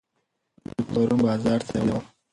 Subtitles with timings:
[0.67, 2.05] زه پرون بازار ته تللي وم